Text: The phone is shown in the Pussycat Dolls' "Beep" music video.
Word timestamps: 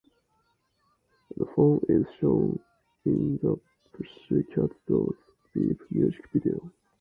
The 1.37 1.45
phone 1.55 1.79
is 1.87 2.07
shown 2.19 2.57
in 3.05 3.37
the 3.43 3.55
Pussycat 3.93 4.71
Dolls' 4.87 5.13
"Beep" 5.53 5.79
music 5.91 6.27
video. 6.33 6.71